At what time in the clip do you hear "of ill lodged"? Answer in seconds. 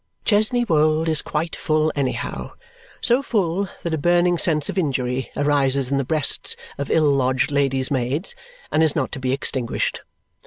6.79-7.51